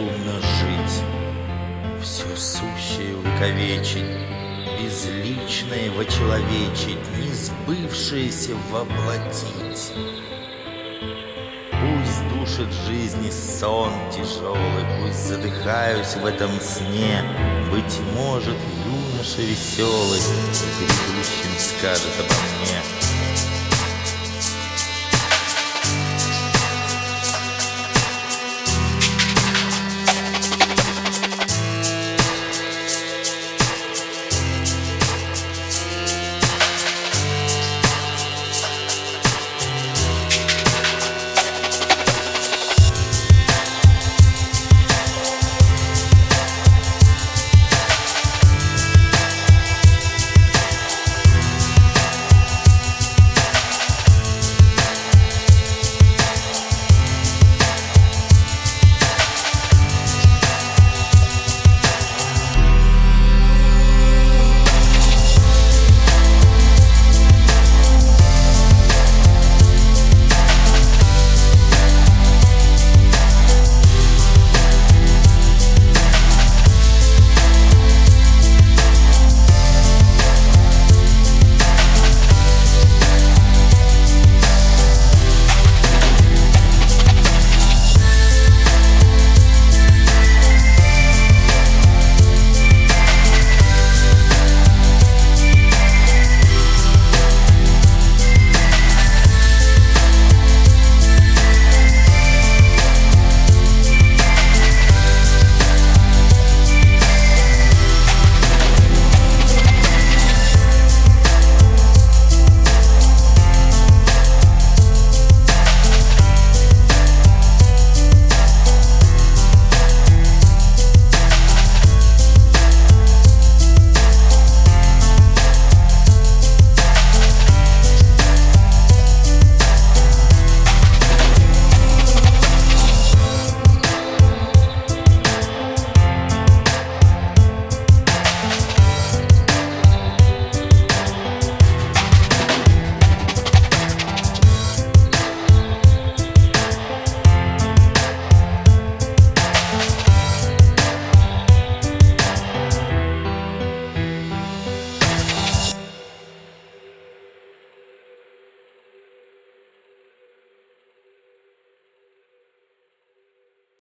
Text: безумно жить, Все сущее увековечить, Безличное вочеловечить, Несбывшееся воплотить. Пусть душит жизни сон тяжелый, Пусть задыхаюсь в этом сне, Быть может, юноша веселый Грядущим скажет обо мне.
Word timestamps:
безумно 0.00 0.40
жить, 0.40 1.02
Все 2.02 2.36
сущее 2.36 3.16
увековечить, 3.16 4.04
Безличное 4.78 5.90
вочеловечить, 5.90 6.98
Несбывшееся 7.18 8.54
воплотить. 8.70 9.92
Пусть 11.70 12.28
душит 12.28 12.72
жизни 12.86 13.30
сон 13.30 13.92
тяжелый, 14.10 14.84
Пусть 15.00 15.26
задыхаюсь 15.26 16.14
в 16.16 16.24
этом 16.24 16.50
сне, 16.60 17.22
Быть 17.70 18.00
может, 18.14 18.56
юноша 18.86 19.42
веселый 19.42 20.20
Грядущим 20.78 21.58
скажет 21.58 22.12
обо 22.18 22.34
мне. 22.64 23.09